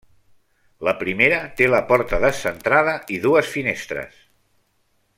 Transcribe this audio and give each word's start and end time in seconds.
La 0.87 0.93
primera 1.01 1.37
té 1.59 1.67
la 1.73 1.83
porta 1.91 2.21
descentrada 2.25 2.97
i 3.17 3.21
dues 3.27 3.53
finestres. 3.59 4.21